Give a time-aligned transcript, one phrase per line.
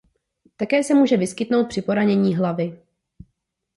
[0.55, 2.81] Také se může vyskytnout při poranění hlavy.